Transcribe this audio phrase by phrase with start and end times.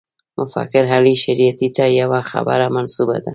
[0.39, 3.29] مفکر علي شریعیتي ته یوه خبره منسوبه ده.